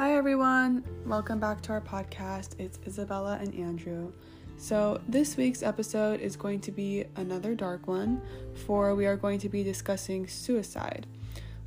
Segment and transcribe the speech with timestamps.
[0.00, 0.82] Hi, everyone.
[1.04, 2.58] Welcome back to our podcast.
[2.58, 4.12] It's Isabella and Andrew.
[4.56, 8.22] So, this week's episode is going to be another dark one,
[8.64, 11.06] for we are going to be discussing suicide.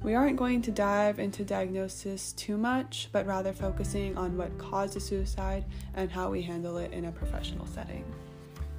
[0.01, 4.95] We aren't going to dive into diagnosis too much, but rather focusing on what caused
[4.95, 8.03] the suicide and how we handle it in a professional setting.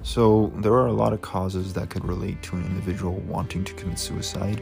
[0.03, 3.73] So, there are a lot of causes that could relate to an individual wanting to
[3.75, 4.61] commit suicide.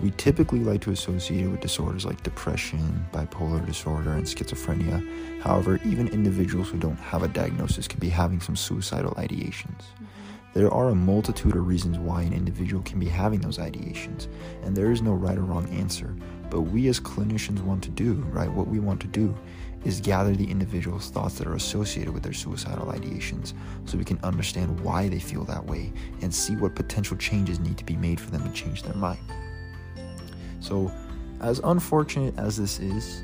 [0.00, 5.40] We typically like to associate it with disorders like depression, bipolar disorder, and schizophrenia.
[5.42, 9.82] However, even individuals who don't have a diagnosis could be having some suicidal ideations.
[9.94, 10.04] Mm-hmm.
[10.54, 14.26] There are a multitude of reasons why an individual can be having those ideations,
[14.62, 16.14] and there is no right or wrong answer.
[16.50, 18.52] But we as clinicians want to do, right?
[18.52, 19.34] What we want to do
[19.84, 23.54] is gather the individual's thoughts that are associated with their suicidal ideations
[23.86, 25.90] so we can understand why they feel that way
[26.20, 29.18] and see what potential changes need to be made for them to change their mind.
[30.62, 30.92] So,
[31.40, 33.22] as unfortunate as this is,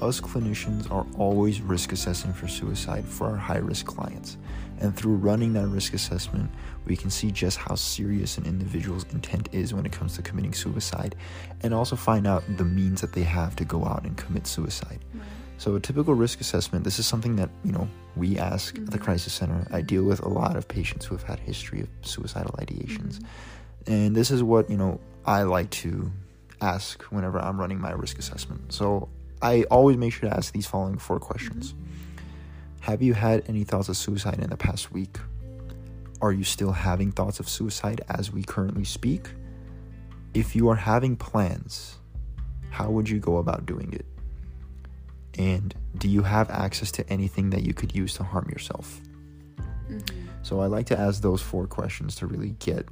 [0.00, 4.36] us clinicians are always risk assessing for suicide for our high risk clients.
[4.80, 6.52] And through running that risk assessment,
[6.86, 10.54] we can see just how serious an individual's intent is when it comes to committing
[10.54, 11.16] suicide
[11.62, 15.00] and also find out the means that they have to go out and commit suicide.
[15.12, 15.24] Right.
[15.56, 18.84] So, a typical risk assessment, this is something that, you know, we ask mm-hmm.
[18.84, 19.04] at the mm-hmm.
[19.04, 19.66] crisis center.
[19.72, 23.18] I deal with a lot of patients who have had history of suicidal ideations.
[23.18, 23.92] Mm-hmm.
[23.92, 26.12] And this is what, you know, I like to
[26.60, 28.72] ask whenever I'm running my risk assessment.
[28.72, 29.08] So
[29.40, 31.74] I always make sure to ask these following four questions
[32.80, 35.18] Have you had any thoughts of suicide in the past week?
[36.20, 39.28] Are you still having thoughts of suicide as we currently speak?
[40.34, 41.98] If you are having plans,
[42.70, 44.06] how would you go about doing it?
[45.38, 49.00] And do you have access to anything that you could use to harm yourself?
[49.88, 50.26] Mm-hmm.
[50.42, 52.88] So I like to ask those four questions to really get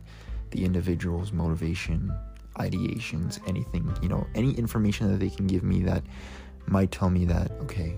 [0.50, 2.12] the individual's motivation
[2.58, 6.02] ideations, anything, you know, any information that they can give me that
[6.66, 7.96] might tell me that, okay,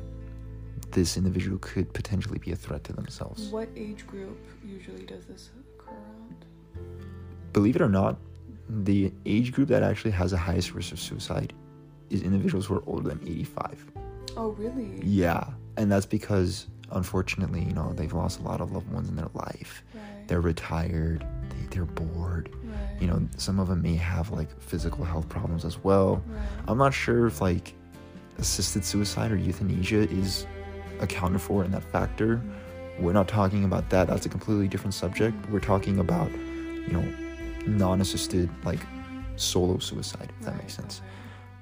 [0.90, 3.48] this individual could potentially be a threat to themselves.
[3.48, 6.44] What age group usually does this occur around?
[7.52, 8.18] Believe it or not,
[8.68, 11.52] the age group that actually has the highest risk of suicide
[12.10, 13.86] is individuals who are older than 85.
[14.36, 15.00] Oh, really?
[15.02, 15.44] Yeah.
[15.76, 19.30] And that's because, unfortunately, you know, they've lost a lot of loved ones in their
[19.34, 19.82] life.
[19.94, 20.28] Right.
[20.28, 21.26] They're retired,
[21.70, 22.54] they, they're bored.
[23.00, 26.22] You know some of them may have like physical health problems as well.
[26.26, 26.42] Right.
[26.66, 27.74] i'm not sure if like
[28.38, 30.46] assisted suicide or euthanasia is
[31.00, 32.40] accounted for in that factor.
[32.98, 34.08] We're not talking about that.
[34.08, 35.36] That's a completely different subject.
[35.50, 37.14] We're talking about you know
[37.66, 38.80] non-assisted like
[39.36, 40.54] solo suicide if right.
[40.54, 41.02] that makes sense.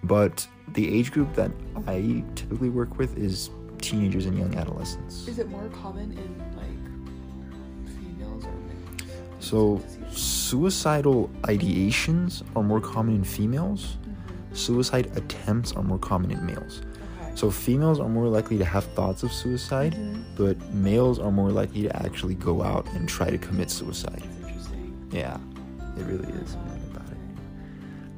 [0.02, 1.50] But the age group that
[1.86, 3.50] i typically work with is
[3.80, 5.28] teenagers and young adolescents.
[5.28, 6.55] Is it more common in like
[9.46, 9.80] so
[10.10, 13.96] suicidal ideations are more common in females.
[14.02, 14.54] Mm-hmm.
[14.54, 16.82] Suicide attempts are more common in males.
[17.20, 17.36] Okay.
[17.36, 20.22] So females are more likely to have thoughts of suicide, mm-hmm.
[20.36, 24.24] but males are more likely to actually go out and try to commit suicide.
[25.12, 25.38] Yeah,
[25.96, 26.56] it really is.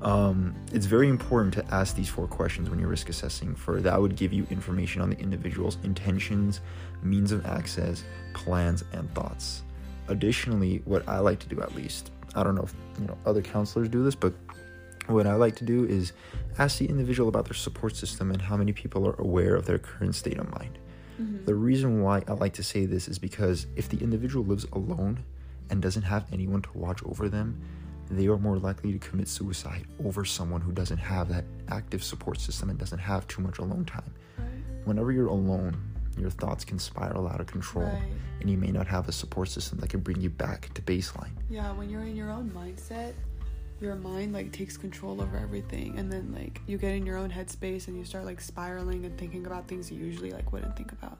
[0.00, 4.00] Um, it's very important to ask these four questions when you're risk assessing, for that
[4.00, 6.60] would give you information on the individual's intentions,
[7.02, 9.64] means of access, plans, and thoughts.
[10.08, 13.42] Additionally, what I like to do at least I don't know if you know other
[13.42, 14.32] counselors do this, but
[15.06, 16.12] what I like to do is
[16.58, 19.78] ask the individual about their support system and how many people are aware of their
[19.78, 20.78] current state of mind.
[21.20, 21.46] Mm-hmm.
[21.46, 25.24] The reason why I like to say this is because if the individual lives alone
[25.70, 27.60] and doesn't have anyone to watch over them,
[28.10, 32.40] they are more likely to commit suicide over someone who doesn't have that active support
[32.40, 34.14] system and doesn't have too much alone time.
[34.84, 35.76] Whenever you're alone,
[36.18, 38.02] your thoughts can spiral out of control right.
[38.40, 41.32] and you may not have a support system that can bring you back to baseline
[41.48, 43.14] yeah when you're in your own mindset
[43.80, 47.30] your mind like takes control over everything and then like you get in your own
[47.30, 50.90] headspace and you start like spiraling and thinking about things you usually like wouldn't think
[50.92, 51.18] about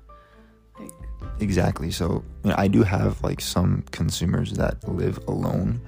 [0.79, 0.91] like
[1.41, 5.81] exactly so you know, i do have like some consumers that live alone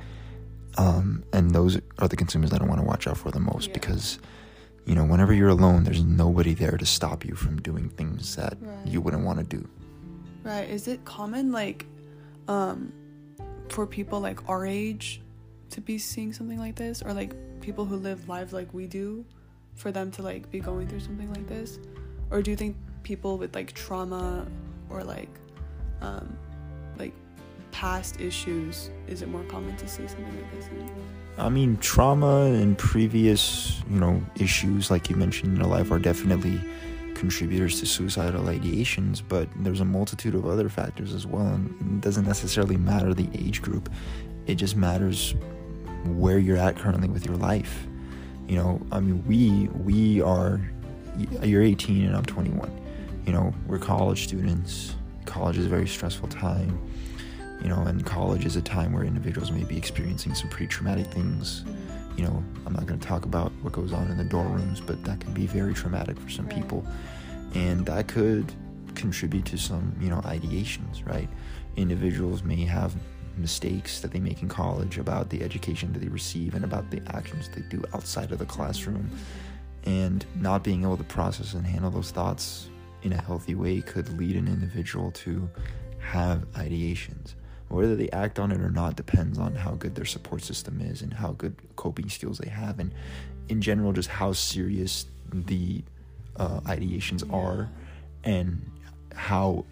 [0.78, 3.68] um, and those are the consumers that i want to watch out for the most
[3.68, 3.74] yeah.
[3.74, 4.20] because
[4.86, 8.56] you know, whenever you're alone, there's nobody there to stop you from doing things that
[8.60, 8.86] right.
[8.86, 9.68] you wouldn't want to do.
[10.42, 10.68] Right.
[10.68, 11.86] Is it common, like,
[12.48, 12.92] um,
[13.68, 15.20] for people like our age
[15.70, 19.24] to be seeing something like this, or like people who live lives like we do,
[19.76, 21.78] for them to like be going through something like this,
[22.30, 24.46] or do you think people with like trauma
[24.88, 25.30] or like,
[26.00, 26.36] um,
[26.98, 27.12] like
[27.70, 30.68] past issues, is it more common to see something like this?
[31.40, 35.98] I mean, trauma and previous, you know, issues like you mentioned in your life are
[35.98, 36.60] definitely
[37.14, 42.00] contributors to suicidal ideations, but there's a multitude of other factors as well, and it
[42.02, 43.90] doesn't necessarily matter the age group.
[44.46, 45.34] It just matters
[46.04, 47.86] where you're at currently with your life.
[48.46, 50.60] You know, I mean, we we are
[51.42, 52.70] you're 18 and I'm 21.
[53.26, 54.94] You know, we're college students.
[55.24, 56.78] College is a very stressful time.
[57.62, 61.06] You know, and college is a time where individuals may be experiencing some pretty traumatic
[61.06, 61.64] things.
[62.16, 64.80] You know, I'm not going to talk about what goes on in the dorm rooms,
[64.80, 66.84] but that can be very traumatic for some people.
[67.54, 68.52] And that could
[68.94, 71.28] contribute to some, you know, ideations, right?
[71.76, 72.94] Individuals may have
[73.36, 77.00] mistakes that they make in college about the education that they receive and about the
[77.08, 79.10] actions they do outside of the classroom.
[79.84, 82.68] And not being able to process and handle those thoughts
[83.02, 85.48] in a healthy way could lead an individual to
[86.00, 87.34] have ideations.
[87.70, 91.02] Whether they act on it or not depends on how good their support system is
[91.02, 92.92] and how good coping skills they have, and
[93.48, 95.82] in general, just how serious the
[96.36, 97.70] uh, ideations are
[98.24, 98.70] and
[99.14, 99.64] how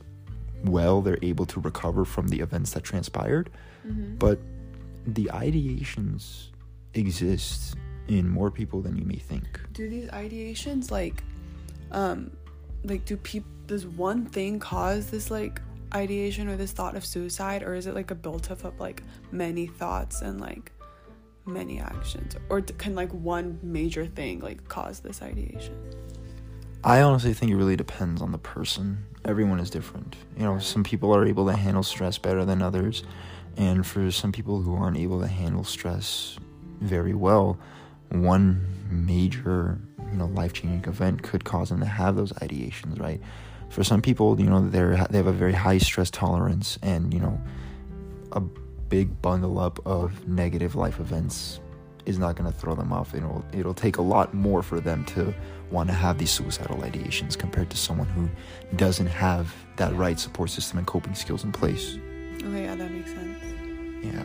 [0.64, 3.50] well they're able to recover from the events that transpired.
[3.86, 4.16] Mm-hmm.
[4.16, 4.38] But
[5.06, 6.48] the ideations
[6.94, 7.76] exist
[8.08, 9.60] in more people than you may think.
[9.72, 11.22] Do these ideations like
[11.90, 12.30] um
[12.84, 15.60] like do people does one thing cause this like
[15.94, 19.02] ideation or this thought of suicide or is it like a built up of like
[19.32, 20.72] many thoughts and like
[21.46, 25.74] many actions or can like one major thing like cause this ideation?
[26.84, 29.04] I honestly think it really depends on the person.
[29.24, 30.16] Everyone is different.
[30.36, 33.02] You know, some people are able to handle stress better than others.
[33.56, 36.38] And for some people who aren't able to handle stress
[36.80, 37.58] very well,
[38.10, 39.80] one major,
[40.12, 43.20] you know, life-changing event could cause them to have those ideations, right?
[43.70, 47.20] For some people, you know, they're they have a very high stress tolerance and, you
[47.20, 47.40] know,
[48.32, 51.60] a big bundle up of negative life events
[52.06, 53.14] is not going to throw them off.
[53.14, 55.34] It'll it'll take a lot more for them to
[55.70, 58.28] want to have these suicidal ideations compared to someone who
[58.76, 61.98] doesn't have that right support system and coping skills in place.
[62.42, 63.38] Okay, yeah, that makes sense.
[64.02, 64.24] Yeah.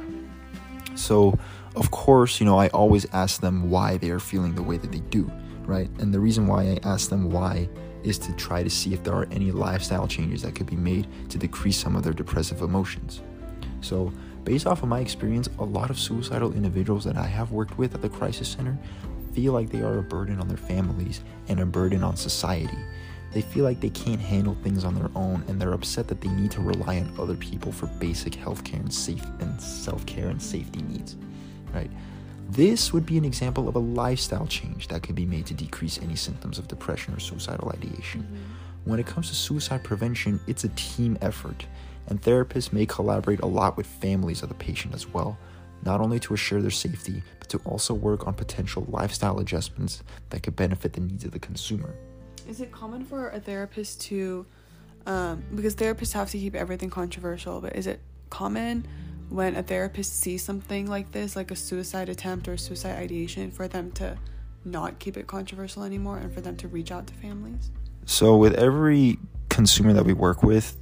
[0.96, 1.38] So,
[1.76, 4.92] of course, you know, I always ask them why they are feeling the way that
[4.92, 5.30] they do,
[5.66, 5.90] right?
[6.00, 7.68] And the reason why I ask them why
[8.04, 11.08] is to try to see if there are any lifestyle changes that could be made
[11.30, 13.22] to decrease some of their depressive emotions.
[13.82, 14.12] So,
[14.44, 17.96] based off of my experience, a lot of suicidal individuals that I have worked with
[17.96, 18.78] at the crisis center
[19.34, 22.78] feel like they are a burden on their families and a burden on society.
[23.34, 26.30] They feel like they can't handle things on their own and they're upset that they
[26.30, 30.84] need to rely on other people for basic healthcare and safe and self-care and safety
[30.84, 31.16] needs.
[31.74, 31.90] Right?
[32.50, 36.00] This would be an example of a lifestyle change that could be made to decrease
[36.02, 38.22] any symptoms of depression or suicidal ideation.
[38.22, 38.90] Mm-hmm.
[38.90, 41.66] When it comes to suicide prevention, it's a team effort,
[42.08, 45.38] and therapists may collaborate a lot with families of the patient as well,
[45.86, 50.44] not only to assure their safety, but to also work on potential lifestyle adjustments that
[50.44, 51.96] could benefit the needs of the consumer.
[52.48, 54.46] Is it common for a therapist to,
[55.06, 58.86] um, because therapists have to keep everything controversial, but is it common
[59.34, 63.68] when a therapist sees something like this, like a suicide attempt or suicide ideation, for
[63.68, 64.16] them to
[64.64, 67.72] not keep it controversial anymore and for them to reach out to families?
[68.06, 69.18] So, with every
[69.50, 70.78] consumer that we work with,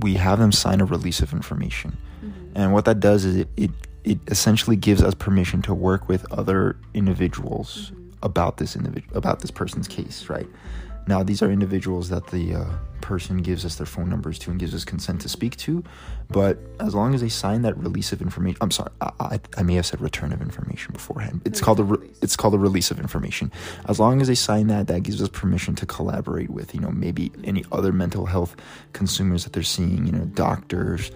[0.00, 1.96] we have them sign a release of information.
[2.24, 2.52] Mm-hmm.
[2.56, 3.70] And what that does is it, it,
[4.02, 8.10] it essentially gives us permission to work with other individuals mm-hmm.
[8.24, 10.48] about this individual about this person's case, right?
[11.06, 12.64] Now, these are individuals that the uh,
[13.00, 15.84] person gives us their phone numbers to and gives us consent to speak to.
[16.30, 19.62] But as long as they sign that release of information, I'm sorry, I, I, I
[19.62, 21.42] may have said return of information beforehand.
[21.44, 23.52] It's called a re- it's called a release of information.
[23.88, 26.90] As long as they sign that, that gives us permission to collaborate with you know
[26.90, 28.56] maybe any other mental health
[28.92, 30.06] consumers that they're seeing.
[30.06, 31.10] You know, doctors,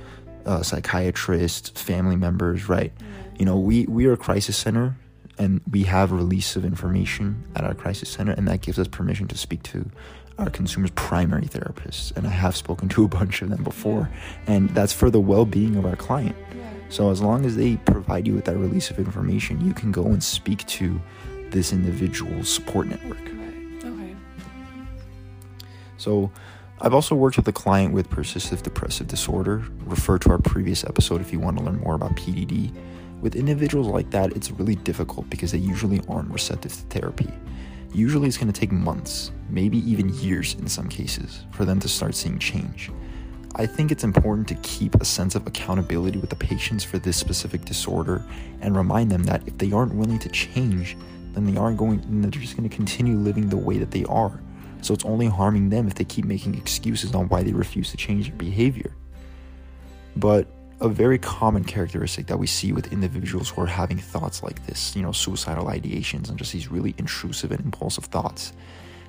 [0.45, 2.93] uh, psychiatrists, family members, right?
[3.39, 4.97] You know, we we are a crisis center
[5.39, 9.29] and we have release of information at our crisis center and that gives us permission
[9.29, 9.91] to speak to
[10.39, 14.09] our consumers primary therapists and i have spoken to a bunch of them before
[14.47, 16.37] and that's for the well-being of our client
[16.89, 20.05] so as long as they provide you with that release of information you can go
[20.07, 21.01] and speak to
[21.51, 23.19] this individual support network
[23.85, 24.17] okay
[25.97, 26.31] so
[26.79, 29.65] I've also worked with a client with persistent depressive disorder.
[29.87, 32.71] Refer to our previous episode if you want to learn more about PDD.
[33.21, 37.33] With individuals like that, it's really difficult because they usually aren't receptive to therapy.
[37.93, 41.89] Usually, it's going to take months, maybe even years in some cases, for them to
[41.89, 42.91] start seeing change.
[43.55, 47.17] I think it's important to keep a sense of accountability with the patients for this
[47.17, 48.23] specific disorder
[48.61, 50.95] and remind them that if they aren't willing to change,
[51.33, 54.41] then they aren't going, they're just going to continue living the way that they are.
[54.83, 57.97] So it's only harming them if they keep making excuses on why they refuse to
[57.97, 58.95] change their behavior.
[60.17, 60.49] But
[60.81, 64.95] a very common characteristic that we see with individuals who are having thoughts like this,
[64.95, 68.53] you know, suicidal ideations and just these really intrusive and impulsive thoughts,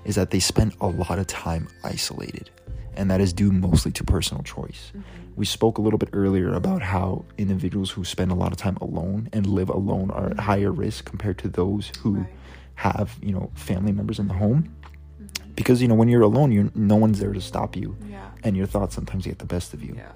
[0.05, 2.49] is that they spend a lot of time isolated.
[2.95, 4.91] And that is due mostly to personal choice.
[4.95, 5.01] Mm-hmm.
[5.35, 8.77] We spoke a little bit earlier about how individuals who spend a lot of time
[8.81, 12.27] alone and live alone are at higher risk compared to those who right.
[12.75, 14.73] have, you know, family members in the home.
[15.21, 15.51] Mm-hmm.
[15.55, 18.29] because you know when you're alone, you're no one's there to stop you, Yeah.
[18.43, 19.95] and your thoughts sometimes get the best of you.
[19.97, 20.11] Yeah.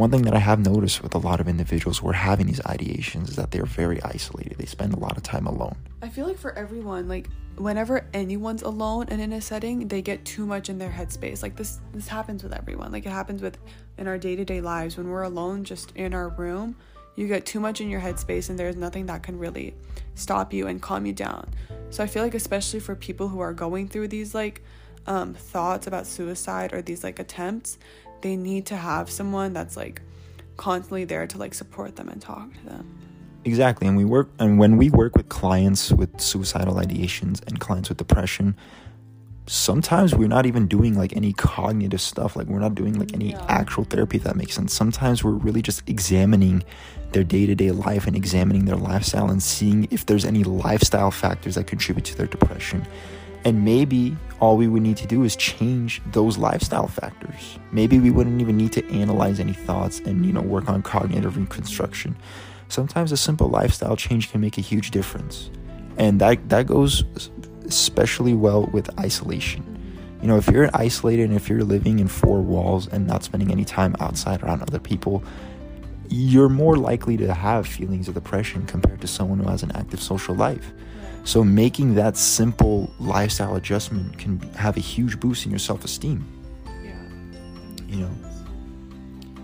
[0.00, 2.60] One thing that I have noticed with a lot of individuals who are having these
[2.60, 4.56] ideations is that they're very isolated.
[4.56, 5.76] They spend a lot of time alone.
[6.00, 10.24] I feel like for everyone, like whenever anyone's alone and in a setting, they get
[10.24, 11.42] too much in their headspace.
[11.42, 12.92] Like this this happens with everyone.
[12.92, 13.58] Like it happens with
[13.98, 16.76] in our day-to-day lives when we're alone just in our room,
[17.14, 19.74] you get too much in your headspace and there's nothing that can really
[20.14, 21.46] stop you and calm you down.
[21.90, 24.62] So I feel like especially for people who are going through these like
[25.06, 27.76] um thoughts about suicide or these like attempts,
[28.22, 30.02] they need to have someone that's like
[30.56, 32.98] constantly there to like support them and talk to them.
[33.44, 37.88] Exactly, and we work and when we work with clients with suicidal ideations and clients
[37.88, 38.54] with depression,
[39.46, 42.36] sometimes we're not even doing like any cognitive stuff.
[42.36, 43.44] Like we're not doing like any Yeah.
[43.48, 44.72] actual therapy if that makes sense.
[44.74, 46.62] Sometimes we're really just examining
[47.12, 51.66] their day-to-day life and examining their lifestyle and seeing if there's any lifestyle factors that
[51.66, 52.86] contribute to their depression.
[53.44, 57.58] And maybe all we would need to do is change those lifestyle factors.
[57.72, 61.36] Maybe we wouldn't even need to analyze any thoughts and you know work on cognitive
[61.36, 62.16] reconstruction.
[62.68, 65.50] Sometimes a simple lifestyle change can make a huge difference.
[65.96, 67.04] And that that goes
[67.66, 69.64] especially well with isolation.
[70.22, 73.50] You know, if you're isolated and if you're living in four walls and not spending
[73.50, 75.22] any time outside around other people,
[76.10, 80.02] you're more likely to have feelings of depression compared to someone who has an active
[80.02, 80.72] social life.
[81.24, 86.24] So making that simple lifestyle adjustment can have a huge boost in your self-esteem,
[86.82, 86.92] Yeah.
[87.88, 88.10] you know.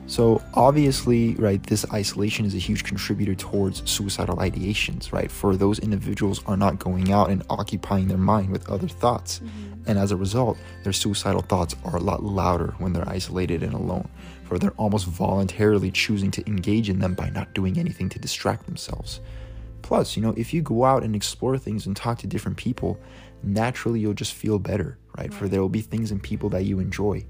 [0.08, 5.30] So obviously, right, this isolation is a huge contributor towards suicidal ideations, right?
[5.30, 9.40] For those individuals are not going out and occupying their mind with other thoughts.
[9.40, 9.90] Mm-hmm.
[9.90, 13.74] And as a result, their suicidal thoughts are a lot louder when they're isolated and
[13.74, 14.08] alone,
[14.44, 18.66] for they're almost voluntarily choosing to engage in them by not doing anything to distract
[18.66, 19.20] themselves.
[19.86, 22.98] Plus, you know, if you go out and explore things and talk to different people,
[23.44, 25.32] naturally you'll just feel better, right?
[25.32, 27.24] For there will be things and people that you enjoy.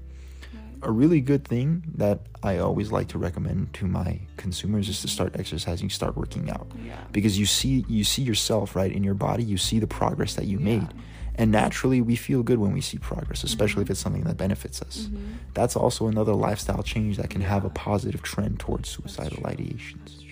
[0.81, 5.07] A really good thing that I always like to recommend to my consumers is to
[5.07, 6.65] start exercising, start working out.
[6.83, 6.95] Yeah.
[7.11, 10.45] Because you see you see yourself, right, in your body, you see the progress that
[10.45, 10.87] you made.
[11.35, 14.81] And naturally we feel good when we see progress, especially if it's something that benefits
[14.81, 15.09] us.
[15.53, 20.23] That's also another lifestyle change that can have a positive trend towards suicidal ideations.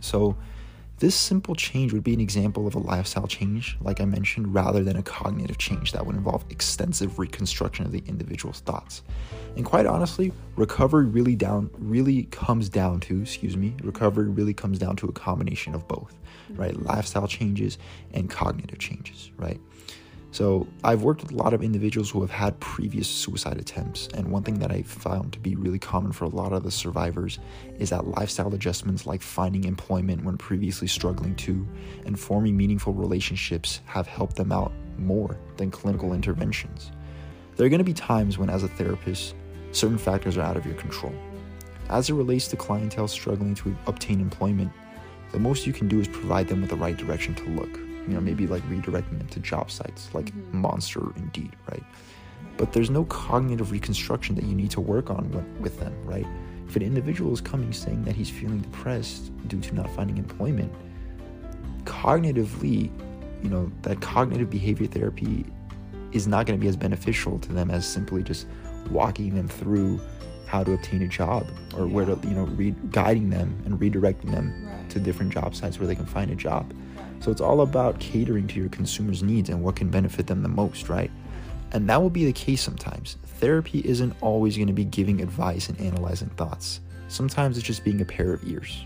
[0.00, 0.36] So,
[1.00, 4.84] this simple change would be an example of a lifestyle change, like I mentioned, rather
[4.84, 9.02] than a cognitive change that would involve extensive reconstruction of the individual's thoughts.
[9.56, 14.78] And quite honestly, recovery really down really comes down to, excuse me, recovery really comes
[14.78, 16.18] down to a combination of both,
[16.50, 16.76] right?
[16.76, 17.78] Lifestyle changes
[18.12, 19.58] and cognitive changes, right?
[20.32, 24.30] So I've worked with a lot of individuals who have had previous suicide attempts, and
[24.30, 27.40] one thing that I found to be really common for a lot of the survivors
[27.80, 31.66] is that lifestyle adjustments like finding employment when previously struggling to
[32.06, 36.92] and forming meaningful relationships have helped them out more than clinical interventions.
[37.56, 39.34] There are going to be times when, as a therapist,
[39.72, 41.12] certain factors are out of your control.
[41.88, 44.70] As it relates to clientele struggling to obtain employment,
[45.32, 47.89] the most you can do is provide them with the right direction to look.
[48.06, 50.58] You know, maybe like redirecting them to job sites like mm-hmm.
[50.58, 51.84] Monster Indeed, right?
[52.56, 56.26] But there's no cognitive reconstruction that you need to work on with, with them, right?
[56.68, 60.72] If an individual is coming saying that he's feeling depressed due to not finding employment,
[61.84, 62.90] cognitively,
[63.42, 65.46] you know, that cognitive behavior therapy
[66.12, 68.46] is not going to be as beneficial to them as simply just
[68.90, 70.00] walking them through
[70.50, 74.32] how to obtain a job or where to, you know, re- guiding them and redirecting
[74.32, 74.90] them Right.
[74.90, 76.74] to different job sites where they can find a job.
[77.20, 80.48] So it's all about catering to your consumers' needs and what can benefit them the
[80.48, 81.10] most, right?
[81.70, 83.16] And that will be the case sometimes.
[83.38, 86.80] Therapy isn't always going to be giving advice and analyzing thoughts.
[87.06, 88.84] Sometimes it's just being a pair of ears.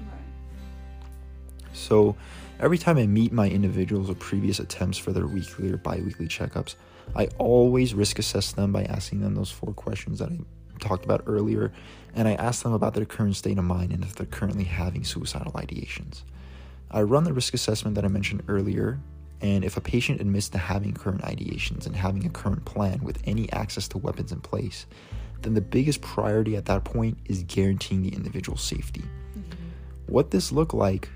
[1.72, 2.14] So
[2.60, 6.28] every time I meet my individuals with previous attempts for their weekly or bi weekly
[6.28, 6.74] checkups,
[7.16, 10.38] I always risk assess them by asking them those four questions that I
[10.84, 11.72] talked about earlier.
[12.14, 15.04] And I ask them about their current state of mind and if they're currently having
[15.04, 16.22] suicidal ideations.
[16.90, 19.00] I run the risk assessment that I mentioned earlier.
[19.40, 23.20] And if a patient admits to having current ideations and having a current plan with
[23.24, 24.86] any access to weapons in place,
[25.42, 29.02] then the biggest priority at that point is guaranteeing the individual's safety.
[29.02, 29.42] Mm-hmm.
[30.06, 31.08] What this look like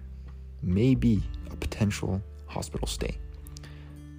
[0.63, 3.19] may be a potential hospital stay.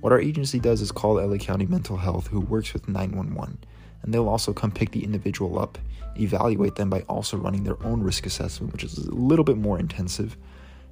[0.02, 3.58] What our agency does is call LA County Mental Health, who works with 911,
[4.02, 5.78] and they'll also come pick the individual up,
[6.18, 9.80] evaluate them by also running their own risk assessment, which is a little bit more
[9.80, 10.38] intensive.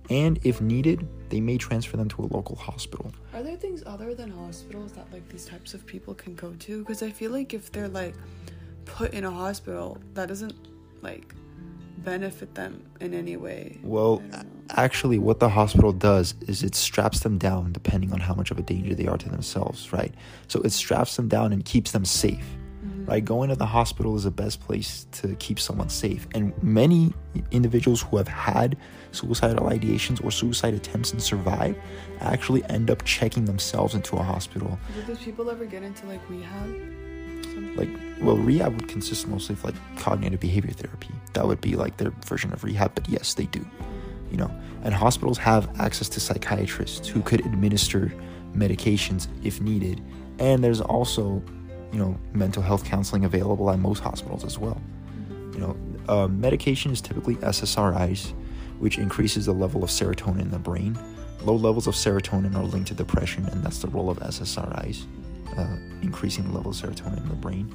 [0.10, 3.12] And if needed, they may transfer them to a local hospital.
[3.34, 6.80] Are there things other than hospitals that like these types of people can go to?
[6.80, 8.16] Because I feel like if they're like
[8.86, 10.56] put in a hospital, that doesn't
[11.02, 11.34] like
[11.98, 13.80] benefit them in any way.
[13.84, 14.46] Well, I don't know.
[14.70, 18.58] actually what the hospital does is it straps them down depending on how much of
[18.58, 20.14] a danger they are to themselves, right?
[20.48, 22.46] So it straps them down and keeps them safe.
[23.08, 26.28] Right, going to the hospital is the best place to keep someone safe.
[26.36, 27.14] And many
[27.52, 28.76] individuals who have had
[29.14, 31.78] suicidal ideations or suicide attempts and survive
[32.20, 34.78] actually end up checking themselves into a hospital.
[34.94, 37.78] Do those people ever get into like rehab?
[37.78, 41.14] Like, well, rehab would consist mostly of like cognitive behavior therapy.
[41.32, 43.66] That would be like their version of rehab, but yes, they do.
[44.30, 44.52] You know,
[44.84, 48.14] and hospitals have access to psychiatrists who could administer
[48.54, 50.04] medications if needed.
[50.40, 51.42] And there's also,
[51.92, 54.82] you know, mental health counseling available at most hospitals as well.
[55.54, 55.78] You know,
[56.08, 58.34] uh, medication is typically SSRIs,
[58.80, 60.98] which increases the level of serotonin in the brain.
[61.42, 65.06] Low levels of serotonin are linked to depression, and that's the role of SSRIs,
[65.58, 67.74] uh, increasing the level of serotonin in the brain.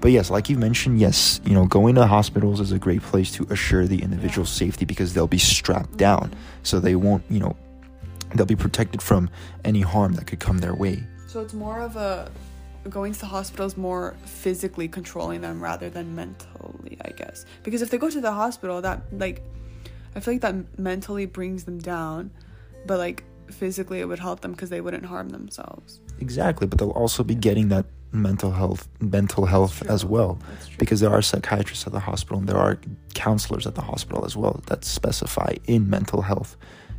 [0.00, 3.30] But yes, like you mentioned, yes, you know, going to hospitals is a great place
[3.32, 7.54] to assure the individual's safety because they'll be strapped down, so they won't, you know,
[8.34, 9.28] they'll be protected from
[9.64, 11.04] any harm that could come their way.
[11.26, 12.30] So it's more of a
[12.88, 17.44] going to the hospital is more physically controlling them rather than mentally, I guess.
[17.62, 19.42] Because if they go to the hospital, that like
[20.14, 22.30] I feel like that mentally brings them down,
[22.86, 26.00] but like physically it would help them because they wouldn't harm themselves.
[26.20, 30.36] Exactly, but they'll also be getting that mental health mental health as well
[30.78, 32.76] because there are psychiatrists at the hospital and there are
[33.14, 36.56] counselors at the hospital as well that specify in mental health,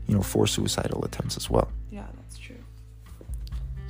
[0.07, 1.69] you know, for suicidal attempts as well.
[1.89, 2.40] yeah, that's true.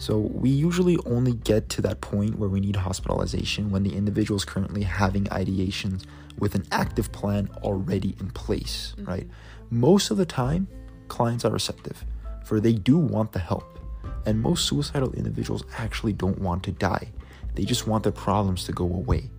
[0.01, 4.35] So we usually only get to that point where we need hospitalization when the individual
[4.35, 6.05] is currently having ideations
[6.39, 9.07] with an active plan already in place, mm-hmm.
[9.07, 9.27] right?
[9.69, 10.67] Most of the time,
[11.07, 12.03] clients are receptive,
[12.45, 13.77] for they do want the help.
[14.25, 17.11] And most suicidal individuals actually don't want to die.
[17.53, 19.29] They just want their problems to go away.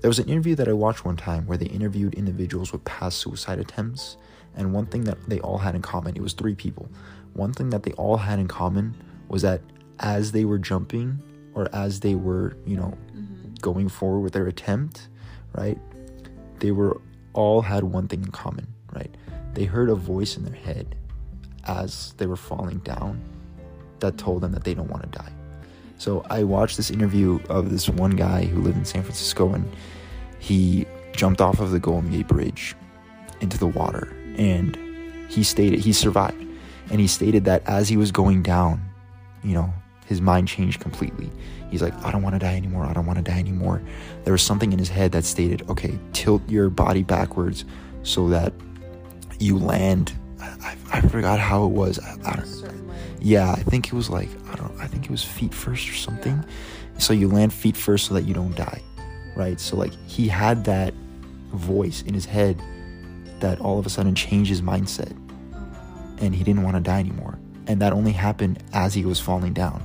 [0.00, 3.18] There was an interview that I watched one time where they interviewed individuals with past
[3.18, 4.16] suicide attempts,
[4.54, 6.88] and one thing that they all had in common, it was three people.
[7.32, 8.94] One thing that they all had in common
[9.26, 9.60] was that
[10.00, 11.22] as they were jumping
[11.54, 13.54] or as they were, you know, mm-hmm.
[13.60, 15.08] going forward with their attempt,
[15.54, 15.78] right?
[16.60, 17.00] They were
[17.32, 19.14] all had one thing in common, right?
[19.54, 20.94] They heard a voice in their head
[21.64, 23.20] as they were falling down
[24.00, 25.32] that told them that they don't want to die.
[25.98, 29.68] So I watched this interview of this one guy who lived in San Francisco and
[30.38, 32.76] he jumped off of the Golden Gate Bridge
[33.40, 34.78] into the water and
[35.28, 36.40] he stated he survived
[36.90, 38.80] and he stated that as he was going down,
[39.42, 39.72] you know,
[40.08, 41.30] his mind changed completely.
[41.70, 42.84] He's like, I don't want to die anymore.
[42.84, 43.82] I don't want to die anymore.
[44.24, 47.66] There was something in his head that stated, okay, tilt your body backwards
[48.04, 48.54] so that
[49.38, 50.14] you land.
[50.40, 51.98] I, I, I forgot how it was.
[51.98, 52.88] I, I don't,
[53.20, 54.74] yeah, I think it was like I don't.
[54.80, 56.42] I think it was feet first or something.
[56.96, 58.82] So you land feet first so that you don't die,
[59.36, 59.60] right?
[59.60, 60.94] So like he had that
[61.52, 62.60] voice in his head
[63.40, 65.12] that all of a sudden changed his mindset,
[65.54, 67.38] oh, and he didn't want to die anymore.
[67.66, 69.82] And that only happened as he was falling down.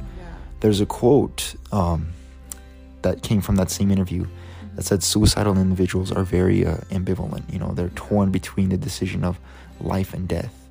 [0.64, 2.14] There's a quote um,
[3.02, 4.26] that came from that same interview
[4.76, 7.52] that said suicidal individuals are very uh, ambivalent.
[7.52, 9.38] You know, they're torn between the decision of
[9.82, 10.70] life and death.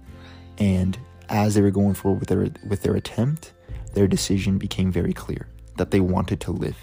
[0.56, 0.96] And
[1.28, 3.52] as they were going forward with their with their attempt,
[3.92, 6.78] their decision became very clear that they wanted to live.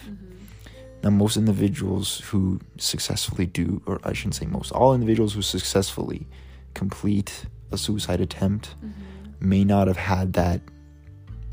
[1.04, 6.28] Now, most individuals who successfully do, or I shouldn't say most, all individuals who successfully
[6.76, 8.76] complete a suicide attempt
[9.40, 10.62] may not have had that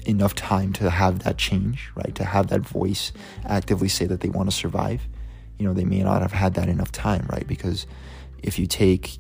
[0.07, 2.15] enough time to have that change, right?
[2.15, 3.13] To have that voice
[3.45, 5.03] actively say that they want to survive.
[5.59, 7.47] You know, they may not have had that enough time, right?
[7.47, 7.87] Because
[8.43, 9.19] if you take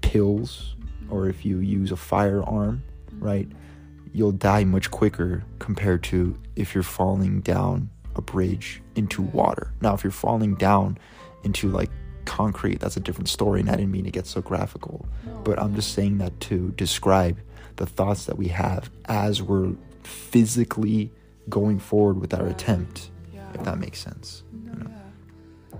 [0.00, 0.76] pills
[1.08, 2.82] or if you use a firearm,
[3.18, 3.48] right,
[4.12, 9.72] you'll die much quicker compared to if you're falling down a bridge into water.
[9.80, 10.98] Now, if you're falling down
[11.44, 11.90] into like
[12.24, 15.06] concrete, that's a different story, and I didn't mean to get so graphical,
[15.44, 17.38] but I'm just saying that to describe
[17.76, 21.12] the thoughts that we have as we're physically
[21.48, 22.52] going forward with our Right.
[22.52, 23.40] attempt, Yeah.
[23.54, 24.42] if that makes sense.
[24.52, 24.90] No, you know?
[24.90, 25.78] yeah.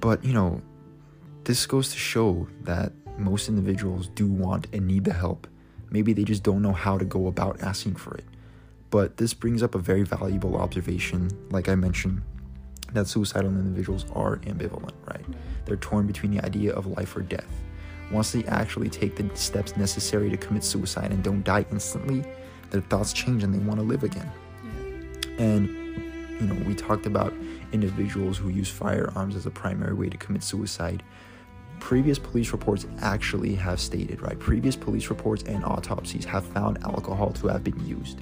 [0.00, 0.60] But, you know,
[1.44, 5.46] this goes to show that most individuals do want and need the help.
[5.90, 8.24] Maybe they just don't know how to go about asking for it.
[8.90, 12.22] But this brings up a very valuable observation, like I mentioned,
[12.92, 15.24] that suicidal individuals are ambivalent, right?
[15.64, 17.50] They're torn between the idea of life or death.
[18.12, 22.24] Once they actually take the steps necessary to commit suicide and don't die instantly,
[22.70, 24.30] their thoughts change and they want to live again.
[25.38, 25.68] And,
[26.40, 27.32] you know, we talked about
[27.72, 31.02] individuals who use firearms as a primary way to commit suicide.
[31.80, 34.38] Previous police reports actually have stated, right?
[34.38, 38.20] Previous police reports and autopsies have found alcohol to have been used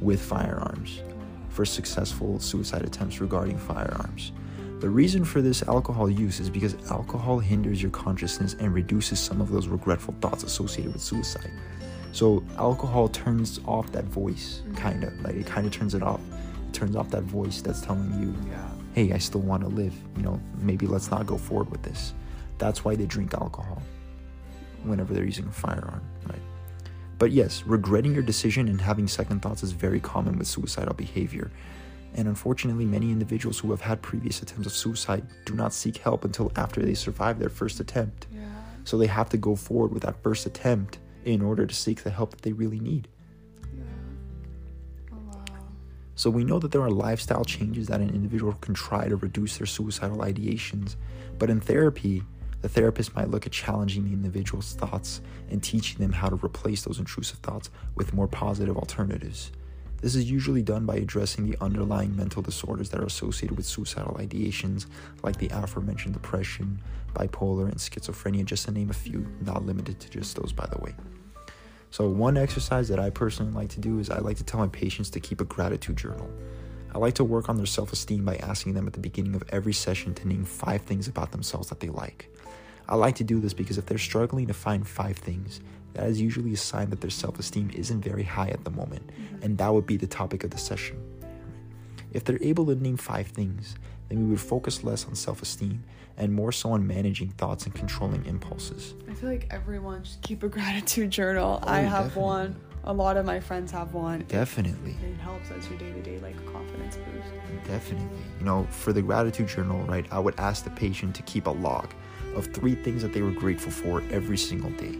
[0.00, 1.00] with firearms
[1.48, 4.32] for successful suicide attempts regarding firearms.
[4.80, 9.40] The reason for this alcohol use is because alcohol hinders your consciousness and reduces some
[9.40, 11.52] of those regretful thoughts associated with suicide.
[12.12, 14.74] So alcohol turns off that voice, Mm-hmm.
[14.76, 16.20] kind of like it kind of turns it off.
[16.68, 18.68] It turns off that voice that's telling you, Yeah.
[18.94, 19.94] "Hey, I still want to live.
[20.16, 22.12] You know, maybe let's not go forward with this."
[22.58, 23.82] That's why they drink alcohol
[24.84, 26.42] whenever they're using a firearm, right?
[27.18, 31.50] But yes, regretting your decision and having second thoughts is very common with suicidal behavior.
[32.14, 36.24] And unfortunately, many individuals who have had previous attempts of suicide do not seek help
[36.24, 38.26] until after they survive their first attempt.
[38.34, 38.40] Yeah.
[38.84, 42.10] So they have to go forward with that first attempt in order to seek the
[42.10, 43.08] help that they really need.
[43.74, 43.82] Yeah.
[45.12, 45.44] Oh wow.
[46.14, 49.58] So we know that there are lifestyle changes that an individual can try to reduce
[49.58, 50.96] their suicidal ideations.
[51.38, 52.22] But in therapy,
[52.60, 56.82] the therapist might look at challenging the individual's thoughts and teaching them how to replace
[56.82, 59.50] those intrusive thoughts with more positive alternatives.
[60.02, 64.14] This is usually done by addressing the underlying mental disorders that are associated with suicidal
[64.14, 64.86] ideations,
[65.22, 66.82] like the aforementioned depression,
[67.14, 70.78] bipolar, and schizophrenia, just to name a few, not limited to just those, by the
[70.78, 70.92] way.
[71.90, 74.66] So, one exercise that I personally like to do is I like to tell my
[74.68, 76.28] patients to keep a gratitude journal.
[76.92, 79.44] I like to work on their self esteem by asking them at the beginning of
[79.50, 82.28] every session to name five things about themselves that they like.
[82.88, 85.60] I like to do this because if they're struggling to find five things,
[85.94, 89.06] that is usually a sign that their self esteem isn't very high at the moment,
[89.06, 89.42] mm-hmm.
[89.42, 90.98] and that would be the topic of the session.
[92.12, 93.74] If they're able to name five things,
[94.08, 95.84] then we would focus less on self esteem
[96.16, 98.94] and more so on managing thoughts and controlling impulses.
[99.10, 101.58] I feel like everyone should keep a gratitude journal.
[101.62, 102.22] Oh, I have definitely.
[102.22, 102.56] one.
[102.84, 104.22] A lot of my friends have one.
[104.22, 104.96] It- Definitely.
[105.02, 107.68] It, helps as your day to day like confidence boost.
[107.68, 108.18] Definitely.
[108.40, 111.50] You know, for the gratitude journal, right, I would ask the patient to keep a
[111.50, 111.94] log
[112.34, 114.98] of three things that they were grateful for every single day.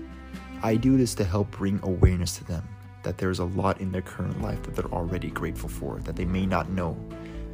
[0.65, 2.69] I do this to help bring awareness to them
[3.03, 6.25] that there's a lot in their current life that they're already grateful for that they
[6.25, 6.97] may not know.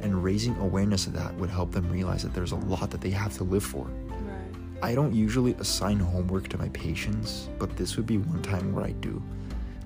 [0.01, 3.09] And raising awareness of that would help them realize that there's a lot that they
[3.09, 3.85] have to live for.
[3.85, 4.91] Right.
[4.91, 8.85] I don't usually assign homework to my patients, but this would be one time where
[8.85, 9.21] I do.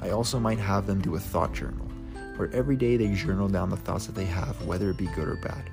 [0.01, 1.87] I also might have them do a thought journal,
[2.35, 5.29] where every day they journal down the thoughts that they have, whether it be good
[5.29, 5.63] or bad.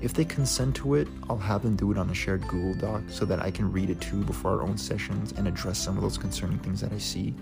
[0.00, 3.02] If they consent to it, I'll have them do it on a shared Google Doc
[3.08, 6.02] so that I can read it too before our own sessions and address some of
[6.02, 7.34] those concerning things that I see.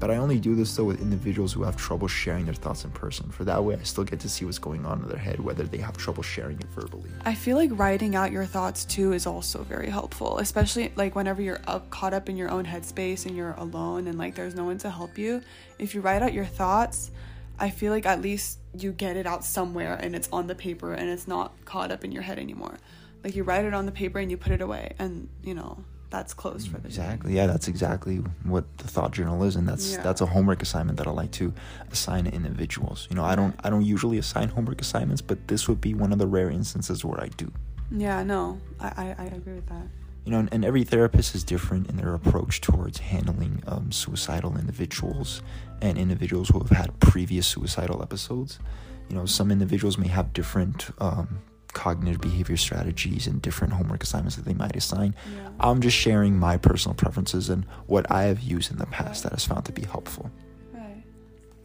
[0.00, 2.90] But I only do this though with individuals who have trouble sharing their thoughts in
[2.90, 5.38] person, for that way I still get to see what's going on in their head,
[5.38, 7.08] whether they have trouble sharing it verbally.
[7.24, 11.40] I feel like writing out your thoughts too is also very helpful, especially like whenever
[11.40, 14.64] you're up, caught up in your own headspace and you're alone and like there's no
[14.64, 15.40] one to help you.
[15.78, 17.12] If you write out your thoughts,
[17.58, 20.92] I feel like at least you get it out somewhere and it's on the paper
[20.92, 22.78] and it's not caught up in your head anymore.
[23.22, 25.84] Like you write it on the paper and you put it away and you know
[26.10, 26.88] that's closed for the day.
[26.88, 27.34] Exactly.
[27.36, 30.02] Yeah, that's exactly what the thought journal is, and that's Yeah.
[30.02, 31.54] that's a homework assignment that I like to
[31.90, 33.06] assign to individuals.
[33.10, 36.12] You know, I don't I don't usually assign homework assignments, but this would be one
[36.12, 37.50] of the rare instances where I do.
[37.90, 39.86] Yeah, no, I, I, I agree with that.
[40.24, 44.56] You know, and, and every therapist is different in their approach towards handling um, suicidal
[44.56, 45.42] individuals
[45.80, 48.60] and individuals who have had previous suicidal episodes.
[49.08, 51.40] You know, some individuals may have different um,
[51.72, 55.14] cognitive behavior strategies and different homework assignments that they might assign.
[55.34, 55.48] Yeah.
[55.60, 59.32] I'm just sharing my personal preferences and what I have used in the past that
[59.32, 60.30] has found to be helpful.
[60.72, 61.02] Right.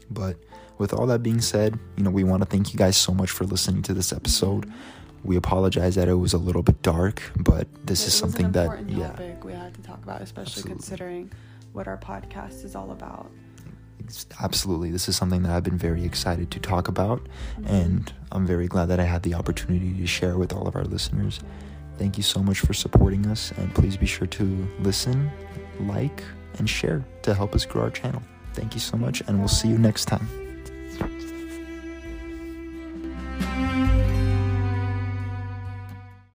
[0.10, 0.38] But
[0.78, 3.30] with all that being said, you know, we want to thank you guys so much
[3.32, 4.72] for listening to this episode.
[5.24, 8.88] We apologize that it was a little bit dark, but this It is something that
[8.90, 10.72] yeah, topic we had to talk about, especially Absolutely.
[10.72, 11.32] considering
[11.74, 13.30] what our podcast is all about.
[14.42, 14.90] absolutely.
[14.92, 17.20] This is something that I've been very excited to talk about
[17.60, 17.68] Mm-hmm.
[17.68, 20.86] and I'm very glad that I had the opportunity to share with all of our
[20.86, 21.40] listeners.
[21.98, 25.30] Thank you so much for supporting us and please be sure to listen,
[25.82, 26.24] like,
[26.60, 28.22] and share to help us grow our channel.
[28.54, 30.47] Thank you so much and we'll see you next time.